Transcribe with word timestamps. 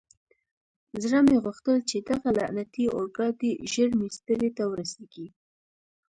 زړه 1.03 1.19
مې 1.27 1.35
غوښتل 1.43 1.77
چې 1.89 1.97
دغه 2.09 2.29
لعنتي 2.37 2.85
اورګاډی 2.95 3.51
ژر 3.71 3.89
مېسترې 3.99 4.49
ته 4.57 4.63
ورسېږي. 4.71 5.27